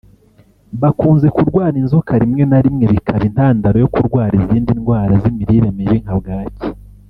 [0.81, 6.15] bakunze kurwara inzoka rimwe na rimwe bikaba intandaro yo kurwara izindi ndwara z'imirire mibi nka
[6.21, 6.67] bwaki